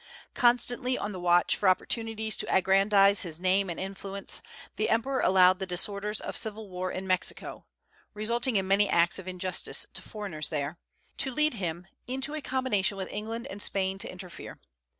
Constantly 0.33 0.97
on 0.97 1.11
the 1.11 1.19
watch 1.19 1.55
for 1.55 1.69
opportunities 1.69 2.35
to 2.35 2.51
aggrandize 2.51 3.21
his 3.21 3.39
name 3.39 3.69
and 3.69 3.79
influence, 3.79 4.41
the 4.75 4.89
emperor 4.89 5.19
allowed 5.21 5.59
the 5.59 5.65
disorders 5.67 6.19
of 6.19 6.35
civil 6.35 6.67
war 6.67 6.91
in 6.91 7.05
Mexico 7.05 7.67
resulting 8.15 8.55
in 8.55 8.67
many 8.67 8.89
acts 8.89 9.19
of 9.19 9.27
injustice 9.27 9.85
to 9.93 10.01
foreigners 10.01 10.49
there 10.49 10.79
to 11.19 11.29
lead 11.31 11.53
him 11.53 11.85
into 12.07 12.33
a 12.33 12.41
combination 12.41 12.97
with 12.97 13.13
England 13.13 13.45
and 13.45 13.61
Spain 13.61 13.99
to 13.99 14.11
interfere. 14.11 14.59